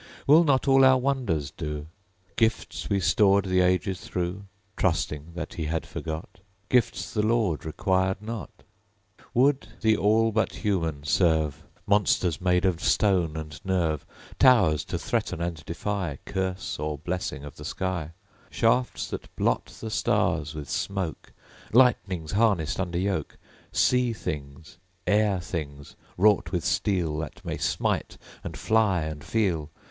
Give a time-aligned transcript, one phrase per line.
[0.25, 1.85] Will not all our wonders do?
[2.35, 6.39] Gifts we stored the ages through, (Trusting that He had forgot)
[6.69, 8.63] Gifts the Lord requirèd not?
[9.35, 11.61] Would the all but human serve!
[11.85, 14.03] Monsters made of stone and nerve;
[14.39, 18.13] Towers to threaten and defy Curse or blessing of the sky;
[18.49, 21.31] Shafts that blot the stars with smoke;
[21.73, 23.37] Lightnings harnessed under yoke;
[23.71, 29.69] Sea things, air things, wrought with steel, That may smite, and fly, and feel!